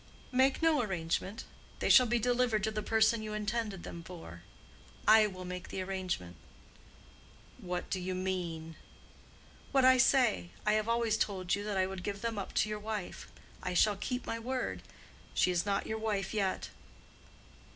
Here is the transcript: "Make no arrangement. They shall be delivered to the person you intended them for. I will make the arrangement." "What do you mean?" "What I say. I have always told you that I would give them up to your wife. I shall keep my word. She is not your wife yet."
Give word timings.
"Make 0.31 0.63
no 0.63 0.81
arrangement. 0.81 1.43
They 1.77 1.91
shall 1.91 2.07
be 2.07 2.17
delivered 2.17 2.63
to 2.63 2.71
the 2.71 2.81
person 2.81 3.21
you 3.21 3.33
intended 3.33 3.83
them 3.83 4.01
for. 4.01 4.41
I 5.07 5.27
will 5.27 5.45
make 5.45 5.67
the 5.67 5.79
arrangement." 5.83 6.37
"What 7.59 7.87
do 7.91 7.99
you 7.99 8.15
mean?" 8.15 8.77
"What 9.71 9.85
I 9.85 9.99
say. 9.99 10.49
I 10.65 10.73
have 10.73 10.89
always 10.89 11.17
told 11.17 11.53
you 11.53 11.63
that 11.65 11.77
I 11.77 11.85
would 11.85 12.01
give 12.01 12.21
them 12.23 12.39
up 12.39 12.55
to 12.55 12.69
your 12.69 12.79
wife. 12.79 13.31
I 13.61 13.75
shall 13.75 13.95
keep 13.95 14.25
my 14.25 14.39
word. 14.39 14.81
She 15.35 15.51
is 15.51 15.67
not 15.67 15.85
your 15.85 15.99
wife 15.99 16.33
yet." 16.33 16.69